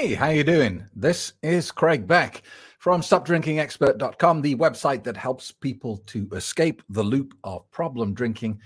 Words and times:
Hey, 0.00 0.14
how 0.14 0.30
you 0.30 0.44
doing? 0.44 0.86
This 0.96 1.34
is 1.42 1.70
Craig 1.70 2.06
Beck 2.06 2.40
from 2.78 3.02
stopdrinkingexpert.com, 3.02 4.40
the 4.40 4.54
website 4.54 5.04
that 5.04 5.14
helps 5.14 5.52
people 5.52 5.98
to 6.06 6.26
escape 6.32 6.82
the 6.88 7.02
loop 7.02 7.34
of 7.44 7.70
problem 7.70 8.14
drinking 8.14 8.58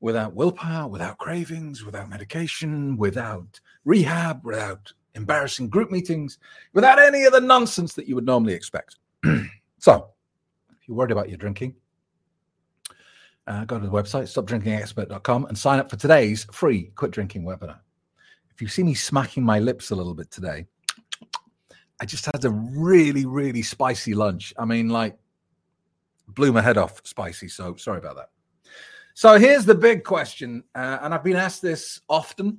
without 0.00 0.34
willpower, 0.34 0.86
without 0.88 1.16
cravings, 1.16 1.82
without 1.82 2.10
medication, 2.10 2.98
without 2.98 3.58
rehab, 3.86 4.44
without 4.44 4.92
embarrassing 5.14 5.70
group 5.70 5.90
meetings, 5.90 6.36
without 6.74 6.98
any 6.98 7.24
of 7.24 7.32
the 7.32 7.40
nonsense 7.40 7.94
that 7.94 8.06
you 8.06 8.14
would 8.14 8.26
normally 8.26 8.52
expect. 8.52 8.96
so, 9.78 10.08
if 10.72 10.86
you're 10.86 10.94
worried 10.94 11.10
about 11.10 11.30
your 11.30 11.38
drinking, 11.38 11.74
uh, 13.46 13.64
go 13.64 13.78
to 13.78 13.86
the 13.86 13.90
website, 13.90 14.24
stopdrinkingexpert.com, 14.24 15.46
and 15.46 15.56
sign 15.56 15.78
up 15.78 15.88
for 15.88 15.96
today's 15.96 16.44
free 16.52 16.92
quit 16.96 17.12
drinking 17.12 17.44
webinar. 17.44 17.78
If 18.54 18.60
you 18.60 18.68
see 18.68 18.82
me 18.82 18.92
smacking 18.92 19.42
my 19.42 19.58
lips 19.58 19.90
a 19.90 19.94
little 19.94 20.12
bit 20.12 20.30
today, 20.30 20.66
I 22.02 22.04
just 22.04 22.26
had 22.26 22.44
a 22.44 22.50
really, 22.50 23.26
really 23.26 23.62
spicy 23.62 24.12
lunch. 24.12 24.52
I 24.58 24.64
mean, 24.64 24.88
like, 24.88 25.16
blew 26.26 26.52
my 26.52 26.60
head 26.60 26.76
off 26.76 27.00
spicy. 27.04 27.46
So, 27.46 27.76
sorry 27.76 27.98
about 27.98 28.16
that. 28.16 28.30
So, 29.14 29.38
here's 29.38 29.64
the 29.64 29.76
big 29.76 30.02
question. 30.02 30.64
Uh, 30.74 30.98
and 31.02 31.14
I've 31.14 31.22
been 31.22 31.36
asked 31.36 31.62
this 31.62 32.00
often. 32.08 32.58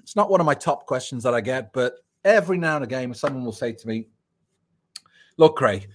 It's 0.00 0.14
not 0.14 0.30
one 0.30 0.38
of 0.38 0.46
my 0.46 0.54
top 0.54 0.86
questions 0.86 1.24
that 1.24 1.34
I 1.34 1.40
get, 1.40 1.72
but 1.72 1.94
every 2.24 2.56
now 2.56 2.76
and 2.76 2.84
again, 2.84 3.12
someone 3.14 3.44
will 3.44 3.50
say 3.50 3.72
to 3.72 3.88
me, 3.88 4.06
Look, 5.38 5.56
Craig, 5.56 5.88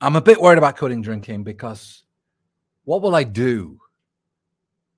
I'm 0.00 0.14
a 0.14 0.20
bit 0.20 0.40
worried 0.40 0.58
about 0.58 0.76
quitting 0.76 1.02
drinking 1.02 1.42
because 1.42 2.04
what 2.84 3.02
will 3.02 3.16
I 3.16 3.24
do 3.24 3.80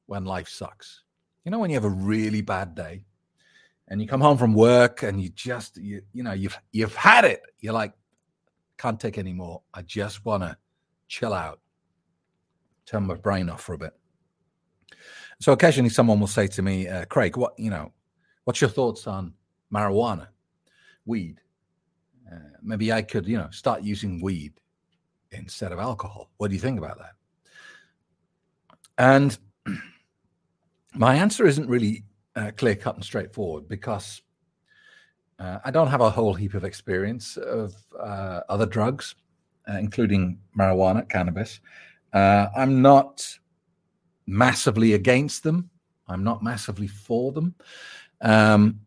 when 0.05 0.27
life 0.27 0.51
sucks? 0.51 1.05
You 1.47 1.51
know, 1.51 1.59
when 1.59 1.71
you 1.71 1.77
have 1.77 1.85
a 1.85 1.89
really 1.89 2.43
bad 2.43 2.75
day 2.75 3.07
and 3.95 4.03
you 4.03 4.09
come 4.09 4.21
home 4.21 4.37
from 4.37 4.55
work 4.55 5.05
and 5.05 5.23
you 5.23 5.29
just 5.29 5.77
you 5.77 6.03
you 6.13 6.25
know 6.25 6.33
you've 6.33 6.59
you've 6.73 6.97
had 6.97 7.25
it. 7.25 7.43
You're 7.61 7.75
like, 7.75 7.93
can't 8.77 8.99
take 8.99 9.19
anymore. 9.19 9.63
I 9.73 9.83
just 9.83 10.25
want 10.25 10.43
to 10.43 10.57
chill 11.07 11.33
out, 11.33 11.61
turn 12.87 13.07
my 13.07 13.15
brain 13.15 13.49
off 13.49 13.61
for 13.61 13.75
a 13.75 13.79
bit. 13.79 13.93
So 15.41 15.53
occasionally, 15.53 15.91
someone 15.91 16.19
will 16.19 16.27
say 16.27 16.49
to 16.49 16.61
me, 16.61 16.89
uh, 16.89 17.05
Craig, 17.05 17.37
what 17.37 17.57
you 17.57 17.71
know, 17.71 17.93
what's 18.43 18.61
your 18.61 18.69
thoughts 18.69 19.07
on 19.07 19.33
marijuana, 19.73 20.27
weed? 21.07 21.41
Uh, 22.29 22.39
maybe 22.65 22.93
I 22.93 23.01
could, 23.01 23.29
you 23.29 23.39
know, 23.39 23.49
start 23.53 23.85
using 23.85 24.21
weed 24.21 24.55
instead 25.31 25.71
of 25.71 25.79
alcohol. 25.79 26.33
What 26.39 26.49
do 26.49 26.55
you 26.55 26.61
think 26.61 26.79
about 26.79 26.99
that? 26.99 27.13
And 28.99 29.39
my 30.95 31.15
answer 31.15 31.47
isn't 31.47 31.69
really 31.69 32.03
uh, 32.37 32.51
clear 32.57 32.75
cut 32.75 32.97
and 32.97 33.05
straightforward 33.05 33.69
because 33.69 34.23
uh, 35.39 35.59
I 35.65 35.71
don't 35.71 35.89
have 35.89 36.01
a 36.01 36.11
whole 36.11 36.35
heap 36.35 36.55
of 36.55 36.65
experience 36.65 37.37
of 37.37 37.75
uh, 37.99 38.41
other 38.49 38.67
drugs, 38.67 39.15
uh, 39.69 39.79
including 39.79 40.39
marijuana, 40.59 41.09
cannabis. 41.09 41.61
Uh, 42.13 42.47
I'm 42.57 42.83
not 42.83 43.27
massively 44.27 44.95
against 44.95 45.43
them. 45.43 45.71
I'm 46.09 46.23
not 46.23 46.43
massively 46.43 46.87
for 46.87 47.33
them. 47.33 47.55
Um, 48.21 48.81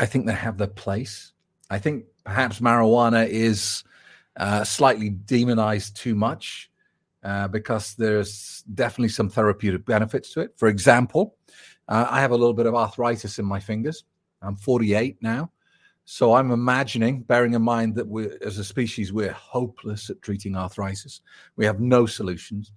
I 0.00 0.06
think 0.06 0.26
they 0.26 0.32
have 0.32 0.58
their 0.58 0.66
place. 0.66 1.32
I 1.70 1.78
think 1.78 2.04
perhaps 2.24 2.60
marijuana 2.60 3.28
is 3.28 3.84
uh, 4.36 4.64
slightly 4.64 5.10
demonized 5.10 5.96
too 5.96 6.14
much 6.14 6.70
uh, 7.22 7.48
because 7.48 7.94
there's 7.94 8.62
definitely 8.74 9.08
some 9.08 9.28
therapeutic 9.28 9.84
benefits 9.84 10.32
to 10.32 10.40
it. 10.40 10.52
For 10.56 10.68
example, 10.68 11.36
uh, 11.88 12.06
I 12.10 12.20
have 12.20 12.30
a 12.30 12.36
little 12.36 12.54
bit 12.54 12.66
of 12.66 12.74
arthritis 12.74 13.38
in 13.38 13.44
my 13.44 13.60
fingers. 13.60 14.04
I'm 14.42 14.56
48 14.56 15.18
now. 15.22 15.50
So 16.04 16.34
I'm 16.34 16.52
imagining, 16.52 17.22
bearing 17.22 17.54
in 17.54 17.62
mind 17.62 17.96
that 17.96 18.06
we 18.06 18.28
as 18.40 18.58
a 18.58 18.64
species, 18.64 19.12
we're 19.12 19.32
hopeless 19.32 20.08
at 20.08 20.22
treating 20.22 20.54
arthritis. 20.54 21.20
We 21.56 21.64
have 21.64 21.80
no 21.80 22.06
solutions. 22.06 22.70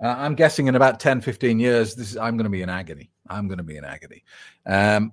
Uh, 0.00 0.14
I'm 0.18 0.34
guessing 0.34 0.66
in 0.66 0.76
about 0.76 1.00
10, 1.00 1.22
15 1.22 1.58
years, 1.58 1.94
this 1.94 2.10
is, 2.10 2.16
I'm 2.18 2.36
going 2.36 2.44
to 2.44 2.50
be 2.50 2.62
in 2.62 2.68
agony. 2.68 3.10
I'm 3.28 3.48
going 3.48 3.58
to 3.58 3.64
be 3.64 3.78
in 3.78 3.84
agony. 3.84 4.24
Um, 4.66 5.12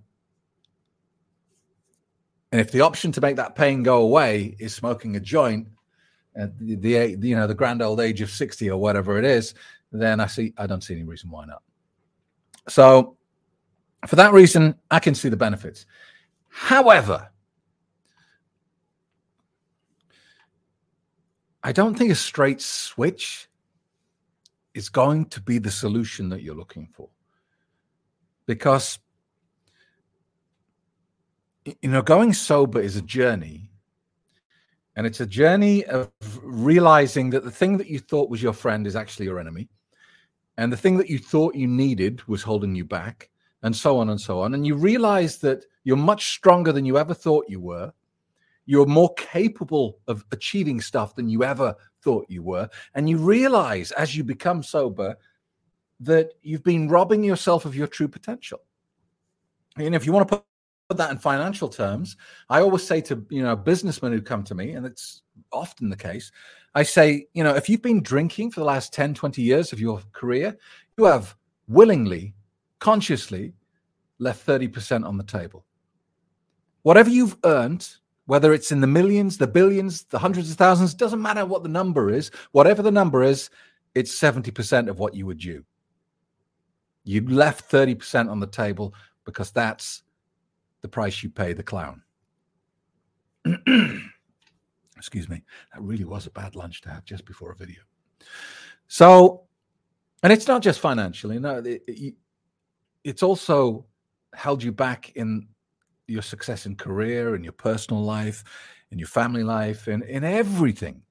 and 2.51 2.61
if 2.61 2.71
the 2.71 2.81
option 2.81 3.11
to 3.13 3.21
make 3.21 3.37
that 3.37 3.55
pain 3.55 3.81
go 3.81 4.01
away 4.01 4.55
is 4.59 4.73
smoking 4.73 5.15
a 5.15 5.19
joint 5.19 5.67
at 6.35 6.57
the, 6.59 6.75
the, 6.75 7.27
you 7.27 7.35
know 7.35 7.47
the 7.47 7.53
grand 7.53 7.81
old 7.81 7.99
age 7.99 8.21
of 8.21 8.29
60 8.29 8.69
or 8.69 8.79
whatever 8.79 9.17
it 9.17 9.25
is, 9.25 9.53
then 9.91 10.19
I 10.19 10.27
see 10.27 10.53
I 10.57 10.67
don't 10.67 10.83
see 10.83 10.93
any 10.93 11.03
reason 11.03 11.29
why 11.29 11.45
not. 11.45 11.61
So, 12.67 13.17
for 14.07 14.15
that 14.15 14.33
reason, 14.33 14.75
I 14.91 14.99
can 14.99 15.15
see 15.15 15.29
the 15.29 15.37
benefits. 15.37 15.85
However, 16.49 17.29
I 21.63 21.71
don't 21.71 21.97
think 21.97 22.11
a 22.11 22.15
straight 22.15 22.61
switch 22.61 23.49
is 24.75 24.89
going 24.89 25.25
to 25.27 25.41
be 25.41 25.57
the 25.57 25.71
solution 25.71 26.29
that 26.29 26.43
you're 26.43 26.53
looking 26.53 26.87
for. 26.93 27.09
Because, 28.45 28.99
you 31.65 31.89
know, 31.89 32.03
going 32.03 32.33
sober 32.33 32.79
is 32.79 32.97
a 32.97 33.01
journey. 33.01 33.71
And 34.95 35.05
it's 35.05 35.19
a 35.19 35.25
journey 35.25 35.85
of 35.85 36.09
realizing 36.41 37.29
that 37.31 37.43
the 37.43 37.51
thing 37.51 37.77
that 37.77 37.87
you 37.87 37.99
thought 37.99 38.29
was 38.29 38.41
your 38.41 38.53
friend 38.53 38.87
is 38.87 38.95
actually 38.95 39.25
your 39.25 39.39
enemy. 39.39 39.67
And 40.57 40.71
the 40.71 40.77
thing 40.77 40.97
that 40.97 41.09
you 41.09 41.19
thought 41.19 41.55
you 41.55 41.67
needed 41.67 42.25
was 42.27 42.41
holding 42.41 42.75
you 42.75 42.85
back 42.85 43.29
and 43.63 43.75
so 43.75 43.97
on 43.97 44.09
and 44.09 44.21
so 44.21 44.39
on. 44.39 44.53
And 44.53 44.65
you 44.65 44.75
realize 44.75 45.37
that 45.39 45.65
you're 45.83 45.97
much 45.97 46.31
stronger 46.31 46.71
than 46.71 46.85
you 46.85 46.97
ever 46.97 47.13
thought 47.13 47.49
you 47.49 47.59
were. 47.59 47.91
You're 48.65 48.85
more 48.85 49.13
capable 49.15 49.99
of 50.07 50.23
achieving 50.31 50.79
stuff 50.79 51.15
than 51.15 51.29
you 51.29 51.43
ever 51.43 51.75
thought 52.01 52.25
you 52.29 52.41
were. 52.41 52.69
And 52.93 53.09
you 53.09 53.17
realize 53.17 53.91
as 53.91 54.15
you 54.15 54.23
become 54.23 54.63
sober 54.63 55.17
that 55.99 56.31
you've 56.41 56.63
been 56.63 56.89
robbing 56.89 57.23
yourself 57.23 57.65
of 57.65 57.75
your 57.75 57.87
true 57.87 58.07
potential. 58.07 58.61
And 59.77 59.93
if 59.93 60.05
you 60.05 60.13
want 60.13 60.29
to 60.29 60.43
put 60.87 60.97
that 60.97 61.11
in 61.11 61.17
financial 61.17 61.67
terms, 61.67 62.17
I 62.49 62.61
always 62.61 62.85
say 62.85 63.01
to 63.01 63.25
you 63.29 63.43
know 63.43 63.55
businessmen 63.55 64.11
who 64.11 64.21
come 64.21 64.43
to 64.43 64.55
me, 64.55 64.71
and 64.71 64.85
it's 64.85 65.23
often 65.51 65.89
the 65.89 65.95
case, 65.95 66.31
I 66.75 66.83
say, 66.83 67.27
you 67.33 67.43
know, 67.43 67.55
if 67.55 67.69
you've 67.69 67.81
been 67.81 68.03
drinking 68.03 68.51
for 68.51 68.59
the 68.59 68.65
last 68.65 68.93
10, 68.93 69.13
20 69.13 69.41
years 69.41 69.71
of 69.71 69.79
your 69.79 70.01
career, 70.11 70.57
you 70.97 71.05
have 71.05 71.35
willingly, 71.67 72.33
consciously 72.79 73.53
left 74.19 74.45
30% 74.45 75.05
on 75.05 75.17
the 75.17 75.23
table. 75.23 75.65
Whatever 76.83 77.09
you've 77.09 77.37
earned, 77.45 77.87
whether 78.25 78.53
it's 78.53 78.71
in 78.71 78.81
the 78.81 78.87
millions, 78.87 79.37
the 79.37 79.47
billions, 79.47 80.03
the 80.03 80.19
hundreds 80.19 80.51
of 80.51 80.57
thousands, 80.57 80.93
doesn't 80.93 81.21
matter 81.21 81.45
what 81.45 81.63
the 81.63 81.69
number 81.69 82.11
is, 82.11 82.29
whatever 82.51 82.81
the 82.81 82.91
number 82.91 83.23
is, 83.23 83.49
it's 83.95 84.13
70% 84.13 84.89
of 84.89 84.99
what 84.99 85.15
you 85.15 85.25
were 85.25 85.33
due. 85.33 85.63
You 87.05 87.27
left 87.27 87.71
30% 87.71 88.29
on 88.29 88.39
the 88.39 88.47
table 88.47 88.93
because 89.23 89.51
that's 89.51 90.03
the 90.85 90.89
price 90.89 91.23
you 91.23 91.31
pay 91.31 91.51
the 91.51 91.63
clown. 91.63 92.03
Excuse 94.97 95.27
me. 95.27 95.41
That 95.73 95.81
really 95.81 96.03
was 96.03 96.27
a 96.27 96.29
bad 96.29 96.55
lunch 96.55 96.81
to 96.81 96.91
have 96.91 97.05
just 97.05 97.25
before 97.25 97.51
a 97.51 97.55
video. 97.55 97.81
So, 98.87 99.45
and 100.21 100.31
it's 100.31 100.47
not 100.47 100.61
just 100.61 100.79
financially. 100.79 101.39
No, 101.39 101.57
it, 101.57 101.81
it, 101.87 102.13
it's 103.03 103.23
also 103.23 103.87
held 104.35 104.61
you 104.61 104.71
back 104.71 105.11
in 105.15 105.47
your 106.07 106.21
success 106.21 106.67
in 106.67 106.75
career, 106.75 107.35
in 107.35 107.43
your 107.43 107.53
personal 107.53 108.03
life, 108.03 108.43
in 108.91 108.99
your 108.99 109.07
family 109.07 109.43
life, 109.43 109.87
in, 109.87 110.03
in 110.03 110.23
everything. 110.23 111.01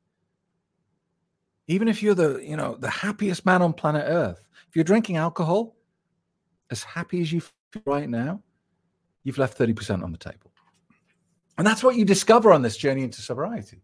Even 1.66 1.88
if 1.88 2.00
you're 2.00 2.14
the, 2.14 2.38
you 2.38 2.56
know, 2.56 2.76
the 2.76 2.90
happiest 2.90 3.44
man 3.44 3.60
on 3.60 3.72
planet 3.72 4.04
Earth, 4.06 4.48
if 4.68 4.76
you're 4.76 4.84
drinking 4.84 5.16
alcohol, 5.16 5.74
as 6.70 6.84
happy 6.84 7.20
as 7.20 7.32
you 7.32 7.40
feel 7.40 7.82
right 7.86 8.08
now, 8.08 8.40
you've 9.24 9.38
left 9.38 9.58
30% 9.58 10.02
on 10.02 10.12
the 10.12 10.18
table. 10.18 10.52
And 11.58 11.66
that's 11.66 11.82
what 11.82 11.96
you 11.96 12.04
discover 12.04 12.52
on 12.52 12.62
this 12.62 12.76
journey 12.76 13.02
into 13.02 13.20
sobriety. 13.20 13.82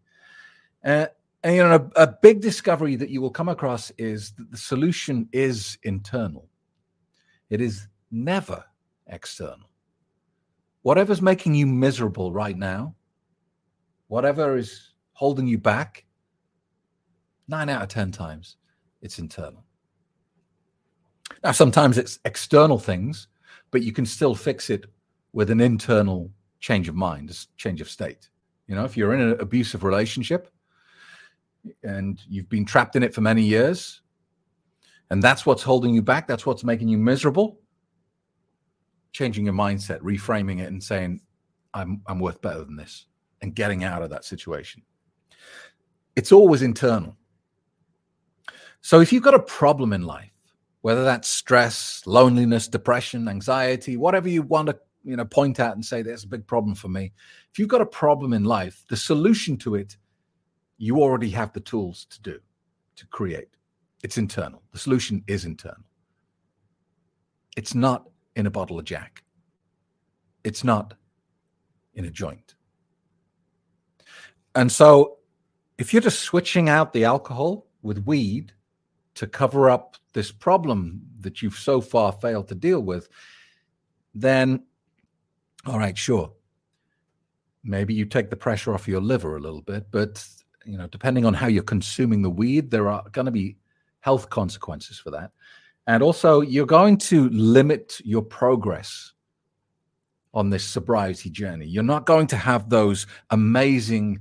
Uh, 0.83 1.07
and 1.43 1.55
you 1.55 1.63
know, 1.63 1.89
a, 1.95 2.03
a 2.03 2.15
big 2.21 2.41
discovery 2.41 2.95
that 2.95 3.09
you 3.09 3.21
will 3.21 3.31
come 3.31 3.49
across 3.49 3.91
is 3.97 4.31
that 4.33 4.51
the 4.51 4.57
solution 4.57 5.27
is 5.31 5.77
internal. 5.83 6.47
It 7.49 7.61
is 7.61 7.87
never 8.11 8.63
external. 9.07 9.69
Whatever's 10.83 11.21
making 11.21 11.55
you 11.55 11.67
miserable 11.67 12.31
right 12.31 12.57
now, 12.57 12.95
whatever 14.07 14.57
is 14.57 14.93
holding 15.13 15.47
you 15.47 15.57
back, 15.57 16.05
nine 17.47 17.69
out 17.69 17.83
of 17.83 17.89
10 17.89 18.11
times, 18.11 18.57
it's 19.01 19.19
internal. 19.19 19.63
Now, 21.43 21.51
sometimes 21.51 21.97
it's 21.97 22.19
external 22.25 22.77
things, 22.77 23.27
but 23.71 23.83
you 23.83 23.91
can 23.91 24.05
still 24.05 24.35
fix 24.35 24.69
it 24.69 24.85
with 25.33 25.49
an 25.49 25.61
internal 25.61 26.31
change 26.59 26.89
of 26.89 26.95
mind, 26.95 27.29
a 27.29 27.35
change 27.57 27.81
of 27.81 27.89
state. 27.89 28.29
You 28.67 28.75
know, 28.75 28.85
if 28.85 28.95
you're 28.95 29.13
in 29.13 29.21
an 29.21 29.39
abusive 29.39 29.83
relationship 29.83 30.49
and 31.83 32.21
you've 32.27 32.49
been 32.49 32.65
trapped 32.65 32.95
in 32.95 33.03
it 33.03 33.13
for 33.13 33.21
many 33.21 33.41
years, 33.41 34.01
and 35.09 35.21
that's 35.21 35.45
what's 35.45 35.63
holding 35.63 35.93
you 35.93 36.01
back, 36.01 36.27
that's 36.27 36.45
what's 36.45 36.63
making 36.63 36.87
you 36.87 36.97
miserable, 36.97 37.59
changing 39.11 39.45
your 39.45 39.53
mindset, 39.53 39.99
reframing 39.99 40.61
it, 40.61 40.71
and 40.71 40.81
saying, 40.81 41.21
I'm, 41.73 42.01
I'm 42.07 42.19
worth 42.19 42.41
better 42.41 42.63
than 42.63 42.77
this 42.77 43.05
and 43.41 43.55
getting 43.55 43.83
out 43.83 44.03
of 44.03 44.09
that 44.11 44.23
situation. 44.23 44.83
It's 46.15 46.31
always 46.31 46.61
internal. 46.61 47.17
So 48.81 48.99
if 48.99 49.13
you've 49.13 49.23
got 49.23 49.33
a 49.33 49.39
problem 49.39 49.93
in 49.93 50.03
life, 50.03 50.31
whether 50.81 51.03
that's 51.03 51.27
stress, 51.27 52.01
loneliness, 52.05 52.67
depression, 52.67 53.27
anxiety, 53.27 53.97
whatever 53.97 54.27
you 54.27 54.41
want 54.41 54.67
to 54.67 54.79
you 55.03 55.15
know 55.15 55.25
point 55.25 55.59
at 55.59 55.73
and 55.73 55.85
say 55.85 56.01
there's 56.01 56.23
a 56.23 56.27
big 56.27 56.45
problem 56.47 56.75
for 56.75 56.89
me. 56.89 57.11
If 57.51 57.59
you've 57.59 57.69
got 57.69 57.81
a 57.81 57.85
problem 57.85 58.33
in 58.33 58.43
life, 58.43 58.85
the 58.89 58.97
solution 58.97 59.57
to 59.57 59.75
it, 59.75 59.97
you 60.77 60.97
already 61.01 61.29
have 61.29 61.53
the 61.53 61.59
tools 61.59 62.05
to 62.09 62.21
do, 62.21 62.39
to 62.95 63.07
create. 63.07 63.49
It's 64.03 64.17
internal. 64.17 64.63
The 64.71 64.79
solution 64.79 65.23
is 65.27 65.45
internal. 65.45 65.83
It's 67.55 67.75
not 67.75 68.09
in 68.35 68.47
a 68.47 68.51
bottle 68.51 68.79
of 68.79 68.85
Jack. 68.85 69.23
It's 70.43 70.63
not 70.63 70.95
in 71.93 72.05
a 72.05 72.09
joint. 72.09 72.55
And 74.55 74.71
so 74.71 75.17
if 75.77 75.93
you're 75.93 76.01
just 76.01 76.19
switching 76.19 76.69
out 76.69 76.93
the 76.93 77.05
alcohol 77.05 77.67
with 77.81 78.05
weed 78.05 78.53
to 79.15 79.27
cover 79.27 79.69
up 79.69 79.97
this 80.13 80.31
problem 80.31 81.01
that 81.19 81.41
you've 81.41 81.55
so 81.55 81.81
far 81.81 82.11
failed 82.11 82.47
to 82.47 82.55
deal 82.55 82.81
with, 82.81 83.09
then 84.13 84.63
all 85.65 85.77
right, 85.77 85.97
sure. 85.97 86.31
Maybe 87.63 87.93
you 87.93 88.05
take 88.05 88.29
the 88.29 88.35
pressure 88.35 88.73
off 88.73 88.87
your 88.87 89.01
liver 89.01 89.37
a 89.37 89.39
little 89.39 89.61
bit, 89.61 89.85
but 89.91 90.25
you 90.65 90.77
know, 90.77 90.87
depending 90.87 91.25
on 91.25 91.33
how 91.33 91.47
you're 91.47 91.63
consuming 91.63 92.21
the 92.21 92.29
weed, 92.29 92.71
there 92.71 92.89
are 92.89 93.03
going 93.11 93.25
to 93.25 93.31
be 93.31 93.57
health 94.01 94.29
consequences 94.29 94.99
for 94.99 95.11
that. 95.11 95.31
And 95.87 96.03
also, 96.03 96.41
you're 96.41 96.65
going 96.65 96.97
to 96.97 97.29
limit 97.29 97.99
your 98.03 98.21
progress 98.21 99.13
on 100.33 100.49
this 100.49 100.63
sobriety 100.63 101.29
journey. 101.29 101.65
You're 101.65 101.83
not 101.83 102.05
going 102.05 102.27
to 102.27 102.37
have 102.37 102.69
those 102.69 103.07
amazing, 103.31 104.19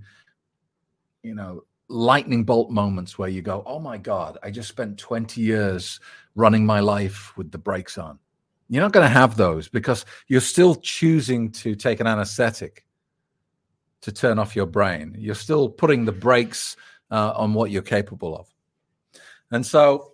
you 1.22 1.34
know, 1.34 1.64
lightning 1.88 2.44
bolt 2.44 2.70
moments 2.70 3.18
where 3.18 3.28
you 3.28 3.42
go, 3.42 3.62
oh 3.66 3.78
my 3.78 3.98
God, 3.98 4.38
I 4.42 4.50
just 4.50 4.68
spent 4.68 4.98
20 4.98 5.40
years 5.40 6.00
running 6.34 6.64
my 6.64 6.80
life 6.80 7.36
with 7.36 7.50
the 7.50 7.58
brakes 7.58 7.98
on. 7.98 8.18
You're 8.70 8.82
not 8.82 8.92
going 8.92 9.04
to 9.04 9.12
have 9.12 9.36
those 9.36 9.68
because 9.68 10.06
you're 10.28 10.40
still 10.40 10.76
choosing 10.76 11.50
to 11.52 11.74
take 11.74 11.98
an 11.98 12.06
anesthetic 12.06 12.86
to 14.02 14.12
turn 14.12 14.38
off 14.38 14.54
your 14.54 14.66
brain. 14.66 15.16
You're 15.18 15.34
still 15.34 15.68
putting 15.68 16.04
the 16.04 16.12
brakes 16.12 16.76
uh, 17.10 17.32
on 17.34 17.52
what 17.52 17.72
you're 17.72 17.82
capable 17.82 18.38
of. 18.38 18.46
And 19.50 19.66
so 19.66 20.12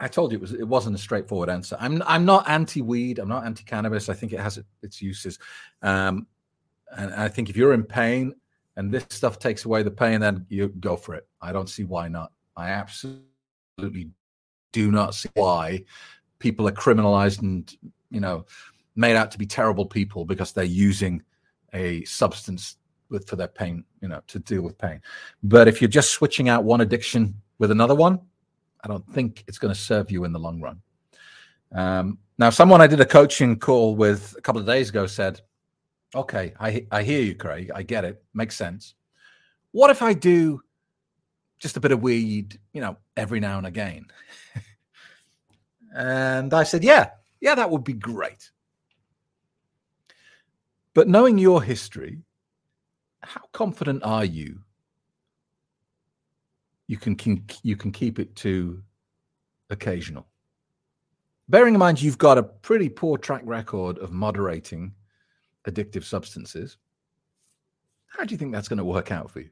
I 0.00 0.08
told 0.08 0.32
you 0.32 0.38
it 0.38 0.40
was 0.40 0.54
it 0.54 0.66
wasn't 0.66 0.96
a 0.96 0.98
straightforward 0.98 1.50
answer. 1.50 1.76
I'm 1.78 2.02
I'm 2.06 2.24
not 2.24 2.48
anti-weed. 2.48 3.18
I'm 3.18 3.28
not 3.28 3.44
anti-cannabis. 3.44 4.08
I 4.08 4.14
think 4.14 4.32
it 4.32 4.40
has 4.40 4.58
its 4.82 5.02
uses, 5.02 5.38
um, 5.82 6.26
and 6.96 7.14
I 7.14 7.28
think 7.28 7.50
if 7.50 7.56
you're 7.56 7.74
in 7.74 7.84
pain 7.84 8.34
and 8.76 8.90
this 8.90 9.04
stuff 9.10 9.38
takes 9.38 9.66
away 9.66 9.82
the 9.82 9.90
pain, 9.90 10.20
then 10.20 10.46
you 10.48 10.68
go 10.68 10.96
for 10.96 11.14
it. 11.14 11.28
I 11.42 11.52
don't 11.52 11.68
see 11.68 11.84
why 11.84 12.08
not. 12.08 12.32
I 12.56 12.70
absolutely 12.70 14.10
do 14.72 14.90
not 14.90 15.14
see 15.14 15.28
why 15.34 15.84
people 16.42 16.66
are 16.68 16.72
criminalized 16.72 17.40
and 17.40 17.74
you 18.10 18.20
know 18.20 18.44
made 18.96 19.16
out 19.16 19.30
to 19.30 19.38
be 19.38 19.46
terrible 19.46 19.86
people 19.86 20.24
because 20.24 20.52
they're 20.52 20.64
using 20.64 21.22
a 21.72 22.04
substance 22.04 22.76
with, 23.08 23.28
for 23.28 23.36
their 23.36 23.48
pain, 23.48 23.84
you 24.00 24.08
know, 24.08 24.20
to 24.26 24.38
deal 24.38 24.62
with 24.62 24.76
pain. 24.76 25.00
But 25.42 25.68
if 25.68 25.80
you're 25.80 25.88
just 25.88 26.10
switching 26.10 26.48
out 26.48 26.64
one 26.64 26.80
addiction 26.80 27.34
with 27.58 27.70
another 27.70 27.94
one, 27.94 28.20
I 28.84 28.88
don't 28.88 29.08
think 29.10 29.44
it's 29.46 29.58
going 29.58 29.72
to 29.72 29.78
serve 29.78 30.10
you 30.10 30.24
in 30.24 30.32
the 30.32 30.38
long 30.38 30.60
run. 30.60 30.82
Um, 31.74 32.18
now, 32.38 32.50
someone 32.50 32.80
I 32.80 32.86
did 32.86 33.00
a 33.00 33.06
coaching 33.06 33.58
call 33.58 33.94
with 33.94 34.34
a 34.36 34.40
couple 34.42 34.60
of 34.60 34.66
days 34.66 34.90
ago 34.90 35.06
said, 35.06 35.40
"Okay, 36.14 36.52
I 36.58 36.86
I 36.90 37.02
hear 37.02 37.22
you, 37.22 37.34
Craig. 37.34 37.70
I 37.74 37.82
get 37.82 38.04
it. 38.04 38.22
Makes 38.34 38.56
sense. 38.56 38.94
What 39.70 39.90
if 39.90 40.02
I 40.02 40.12
do 40.12 40.60
just 41.60 41.76
a 41.76 41.80
bit 41.80 41.92
of 41.92 42.02
weed, 42.02 42.58
you 42.72 42.80
know, 42.80 42.96
every 43.16 43.40
now 43.40 43.58
and 43.58 43.66
again?" 43.66 44.06
And 45.94 46.54
I 46.54 46.62
said, 46.62 46.84
Yeah, 46.84 47.10
yeah, 47.40 47.54
that 47.54 47.70
would 47.70 47.84
be 47.84 47.92
great. 47.92 48.50
But 50.94 51.08
knowing 51.08 51.38
your 51.38 51.62
history, 51.62 52.22
how 53.22 53.42
confident 53.52 54.02
are 54.02 54.24
you? 54.24 54.60
You 56.86 56.98
can, 56.98 57.16
can 57.16 57.44
you 57.62 57.76
can 57.76 57.92
keep 57.92 58.18
it 58.18 58.34
to 58.36 58.82
occasional. 59.70 60.26
Bearing 61.48 61.74
in 61.74 61.80
mind 61.80 62.00
you've 62.00 62.18
got 62.18 62.38
a 62.38 62.42
pretty 62.42 62.88
poor 62.88 63.18
track 63.18 63.42
record 63.44 63.98
of 63.98 64.12
moderating 64.12 64.94
addictive 65.66 66.04
substances, 66.04 66.76
how 68.06 68.24
do 68.24 68.32
you 68.32 68.38
think 68.38 68.52
that's 68.52 68.68
going 68.68 68.78
to 68.78 68.84
work 68.84 69.10
out 69.10 69.30
for 69.30 69.40
you? 69.40 69.50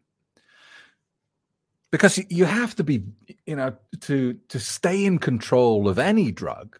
Because 1.90 2.20
you 2.28 2.44
have 2.44 2.74
to 2.76 2.84
be 2.84 3.04
you 3.46 3.56
know 3.56 3.74
to 4.00 4.34
to 4.48 4.60
stay 4.60 5.04
in 5.04 5.18
control 5.18 5.88
of 5.88 5.98
any 5.98 6.30
drug. 6.30 6.78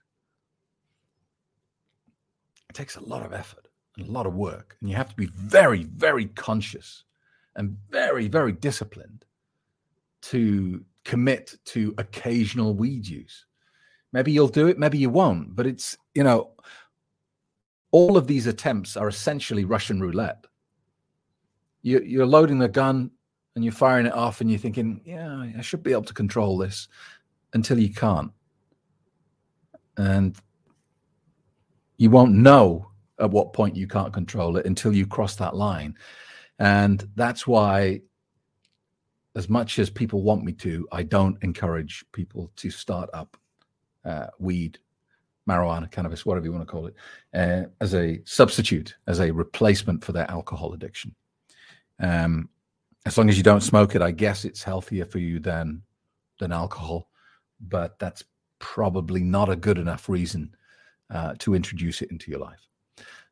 It 2.69 2.75
takes 2.75 2.97
a 2.97 3.01
lot 3.01 3.25
of 3.25 3.33
effort 3.33 3.69
and 3.97 4.09
a 4.09 4.13
lot 4.13 4.27
of 4.27 4.35
work 4.35 4.77
and 4.81 4.89
you 4.89 4.97
have 4.97 5.09
to 5.09 5.17
be 5.17 5.27
very 5.27 5.85
very 5.85 6.27
conscious 6.27 7.05
and 7.57 7.77
very 7.91 8.29
very 8.29 8.53
disciplined 8.53 9.25
to 10.23 10.85
commit 11.05 11.57
to 11.65 11.95
occasional 11.99 12.75
weed 12.75 13.07
use. 13.07 13.47
Maybe 14.13 14.33
you'll 14.33 14.49
do 14.49 14.69
it 14.69 14.79
maybe 14.79 14.99
you 14.99 15.11
won't 15.11 15.57
but 15.57 15.67
it's 15.67 15.97
you 16.15 16.23
know 16.23 16.53
all 17.93 18.17
of 18.17 18.29
these 18.29 18.47
attempts 18.47 18.97
are 18.97 19.09
essentially 19.09 19.65
russian 19.65 20.01
roulette. 20.01 20.45
You, 21.83 22.01
you're 22.01 22.27
loading 22.27 22.59
the 22.59 22.69
gun 22.69 23.11
and 23.61 23.65
you're 23.67 23.75
firing 23.75 24.07
it 24.07 24.15
off 24.15 24.41
and 24.41 24.51
you're 24.51 24.59
thinking, 24.59 25.03
yeah, 25.05 25.51
I 25.55 25.61
should 25.61 25.83
be 25.83 25.93
able 25.93 26.05
to 26.05 26.15
control 26.15 26.57
this 26.57 26.89
until 27.53 27.79
you 27.79 27.93
can't. 27.93 28.33
And 29.99 30.35
you 31.99 32.09
won't 32.09 32.33
know 32.33 32.89
at 33.19 33.31
what 33.31 33.53
point 33.53 33.77
you 33.77 33.87
can't 33.87 34.15
control 34.15 34.57
it 34.57 34.65
until 34.65 34.95
you 34.95 35.07
cross 35.07 35.37
that 35.37 35.55
line. 35.55 35.95
And 36.59 37.07
that's 37.17 37.47
why, 37.47 38.01
as 39.37 39.51
much 39.51 39.79
as 39.79 39.91
people 39.91 40.23
want 40.23 40.43
me 40.43 40.55
to, 40.55 40.89
I 40.91 41.03
don't 41.03 41.37
encourage 41.43 42.03
people 42.13 42.51
to 42.57 42.71
start 42.71 43.11
up 43.13 43.37
uh, 44.07 44.29
weed, 44.39 44.79
marijuana, 45.47 45.91
cannabis, 45.91 46.25
whatever 46.25 46.47
you 46.47 46.53
want 46.53 46.67
to 46.67 46.73
call 46.73 46.87
it, 46.87 46.95
uh, 47.35 47.65
as 47.83 47.95
a 47.95 48.23
substitute, 48.25 48.97
as 49.07 49.21
a 49.21 49.31
replacement 49.31 50.03
for 50.03 50.13
their 50.13 50.31
alcohol 50.31 50.73
addiction. 50.73 51.15
Um, 51.99 52.49
as 53.07 53.17
long 53.17 53.29
as 53.29 53.37
you 53.37 53.43
don't 53.43 53.63
smoke 53.63 53.95
it, 53.95 54.03
I 54.03 54.11
guess 54.11 54.45
it's 54.45 54.63
healthier 54.63 55.05
for 55.05 55.19
you 55.19 55.41
than 55.41 55.83
than 56.39 56.53
alcohol. 56.53 57.09
But 57.61 57.99
that's 57.99 58.25
probably 58.59 59.23
not 59.23 59.49
a 59.49 59.57
good 59.57 59.79
enough 59.79 60.09
reason 60.09 60.55
uh, 61.11 61.35
to 61.39 61.55
introduce 61.55 62.03
it 62.03 62.11
into 62.11 62.31
your 62.31 62.41
life. 62.41 62.67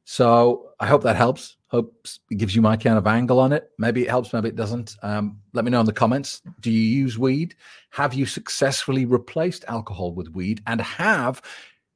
So 0.04 0.70
I 0.80 0.86
hope 0.86 1.02
that 1.02 1.16
helps. 1.16 1.56
Hope 1.66 2.06
it 2.30 2.36
gives 2.36 2.56
you 2.56 2.62
my 2.62 2.78
kind 2.78 2.96
of 2.96 3.06
angle 3.06 3.38
on 3.38 3.52
it. 3.52 3.70
Maybe 3.78 4.02
it 4.02 4.08
helps, 4.08 4.32
maybe 4.32 4.48
it 4.48 4.56
doesn't. 4.56 4.96
Um, 5.02 5.38
let 5.52 5.66
me 5.66 5.70
know 5.70 5.80
in 5.80 5.86
the 5.86 5.92
comments. 5.92 6.40
Do 6.60 6.70
you 6.70 6.80
use 6.80 7.18
weed? 7.18 7.54
Have 7.90 8.14
you 8.14 8.24
successfully 8.24 9.04
replaced 9.04 9.66
alcohol 9.68 10.14
with 10.14 10.30
weed? 10.30 10.62
And 10.66 10.80
have 10.80 11.42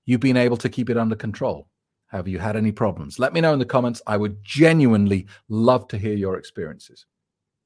you 0.04 0.18
been 0.18 0.36
able 0.36 0.58
to 0.58 0.68
keep 0.68 0.90
it 0.90 0.98
under 0.98 1.16
control? 1.16 1.68
Have 2.08 2.28
you 2.28 2.38
had 2.38 2.54
any 2.54 2.70
problems? 2.70 3.18
Let 3.18 3.32
me 3.32 3.40
know 3.40 3.54
in 3.54 3.58
the 3.58 3.64
comments. 3.64 4.02
I 4.06 4.18
would 4.18 4.44
genuinely 4.44 5.26
love 5.48 5.88
to 5.88 5.96
hear 5.96 6.14
your 6.14 6.36
experiences. 6.36 7.06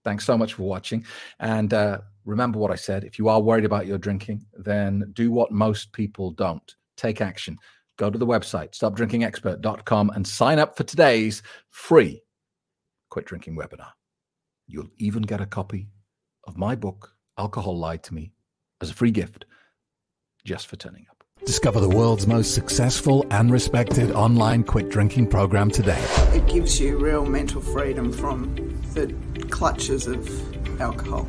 Thanks 0.06 0.24
so 0.24 0.38
much 0.38 0.54
for 0.54 0.62
watching. 0.62 1.04
And 1.40 1.74
uh, 1.74 1.98
remember 2.24 2.60
what 2.60 2.70
I 2.70 2.76
said 2.76 3.02
if 3.02 3.18
you 3.18 3.28
are 3.28 3.40
worried 3.40 3.64
about 3.64 3.88
your 3.88 3.98
drinking, 3.98 4.46
then 4.54 5.10
do 5.14 5.32
what 5.32 5.50
most 5.50 5.92
people 5.92 6.30
don't 6.30 6.76
take 6.96 7.20
action. 7.20 7.58
Go 7.98 8.08
to 8.08 8.16
the 8.16 8.24
website, 8.24 8.70
stopdrinkingexpert.com, 8.70 10.10
and 10.10 10.24
sign 10.24 10.60
up 10.60 10.76
for 10.76 10.84
today's 10.84 11.42
free 11.70 12.22
quit 13.10 13.24
drinking 13.24 13.56
webinar. 13.56 13.90
You'll 14.68 14.90
even 14.98 15.22
get 15.22 15.40
a 15.40 15.46
copy 15.46 15.88
of 16.44 16.56
my 16.56 16.76
book, 16.76 17.10
Alcohol 17.36 17.76
Lied 17.76 18.04
to 18.04 18.14
Me, 18.14 18.32
as 18.80 18.90
a 18.90 18.94
free 18.94 19.10
gift 19.10 19.44
just 20.44 20.68
for 20.68 20.76
turning 20.76 21.04
up. 21.10 21.15
Discover 21.46 21.78
the 21.78 21.88
world's 21.88 22.26
most 22.26 22.54
successful 22.54 23.24
and 23.30 23.52
respected 23.52 24.10
online 24.10 24.64
quit 24.64 24.88
drinking 24.88 25.28
program 25.28 25.70
today. 25.70 26.04
It 26.34 26.44
gives 26.48 26.80
you 26.80 26.98
real 26.98 27.24
mental 27.24 27.60
freedom 27.60 28.12
from 28.12 28.56
the 28.94 29.14
clutches 29.48 30.08
of 30.08 30.80
alcohol. 30.80 31.28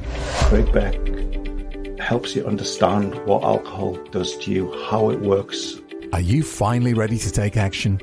Craig 0.50 0.72
Beck 0.74 2.00
helps 2.00 2.36
you 2.36 2.48
understand 2.48 3.14
what 3.28 3.44
alcohol 3.44 3.94
does 4.06 4.36
to 4.40 4.52
you, 4.52 4.72
how 4.86 5.12
it 5.12 5.20
works. 5.20 5.80
Are 6.14 6.20
you 6.20 6.42
finally 6.42 6.96
ready 6.96 7.20
to 7.20 7.32
take 7.32 7.56
action? 7.56 8.00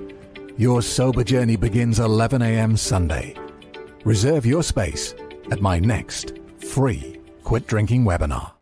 Your 0.57 0.83
sober 0.83 1.25
journey 1.25 1.57
begins 1.57 1.99
11 1.99 2.43
a.m. 2.43 2.77
Sunday. 2.77 3.35
Reserve 4.05 4.47
your 4.47 4.63
space 4.63 5.17
at 5.51 5.61
my 5.61 5.81
next 5.81 6.39
free 6.59 7.21
quit 7.43 7.67
drinking 7.67 8.05
webinar. 8.05 8.54